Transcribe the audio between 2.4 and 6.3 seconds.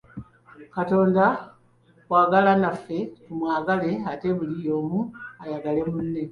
naffe tumwagale ate buli omu ayagale munne.